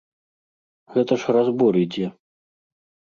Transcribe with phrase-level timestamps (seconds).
[0.95, 2.07] Гэта ж разбор ідзе.